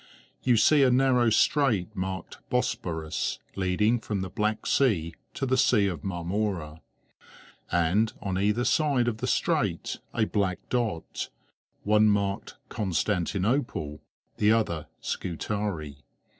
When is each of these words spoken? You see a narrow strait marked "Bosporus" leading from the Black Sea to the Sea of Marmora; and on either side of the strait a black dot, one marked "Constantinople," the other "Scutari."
You 0.41 0.57
see 0.57 0.81
a 0.81 0.89
narrow 0.89 1.29
strait 1.29 1.95
marked 1.95 2.39
"Bosporus" 2.49 3.37
leading 3.55 3.99
from 3.99 4.21
the 4.21 4.31
Black 4.31 4.65
Sea 4.65 5.13
to 5.35 5.45
the 5.45 5.57
Sea 5.59 5.85
of 5.85 6.03
Marmora; 6.03 6.81
and 7.71 8.11
on 8.19 8.39
either 8.39 8.65
side 8.65 9.07
of 9.07 9.17
the 9.17 9.27
strait 9.27 9.99
a 10.11 10.25
black 10.25 10.57
dot, 10.69 11.29
one 11.83 12.07
marked 12.09 12.55
"Constantinople," 12.67 14.01
the 14.37 14.51
other 14.51 14.87
"Scutari." 15.01 15.97